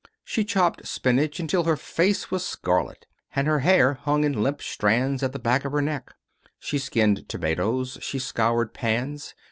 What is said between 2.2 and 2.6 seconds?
was